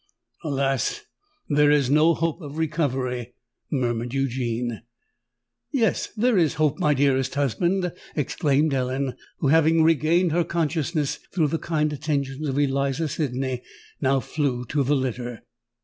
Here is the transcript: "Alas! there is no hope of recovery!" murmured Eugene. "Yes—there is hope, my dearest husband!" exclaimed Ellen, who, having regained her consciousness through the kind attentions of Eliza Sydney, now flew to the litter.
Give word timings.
"Alas! 0.43 1.03
there 1.47 1.69
is 1.69 1.91
no 1.91 2.15
hope 2.15 2.41
of 2.41 2.57
recovery!" 2.57 3.35
murmured 3.71 4.15
Eugene. 4.15 4.81
"Yes—there 5.71 6.39
is 6.39 6.55
hope, 6.55 6.79
my 6.79 6.95
dearest 6.95 7.35
husband!" 7.35 7.93
exclaimed 8.15 8.73
Ellen, 8.73 9.13
who, 9.41 9.49
having 9.49 9.83
regained 9.83 10.31
her 10.31 10.43
consciousness 10.43 11.19
through 11.31 11.49
the 11.49 11.59
kind 11.59 11.93
attentions 11.93 12.49
of 12.49 12.57
Eliza 12.57 13.07
Sydney, 13.09 13.61
now 14.01 14.19
flew 14.19 14.65
to 14.69 14.83
the 14.83 14.95
litter. 14.95 15.43